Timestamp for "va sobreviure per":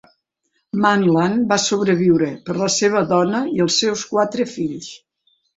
1.51-2.57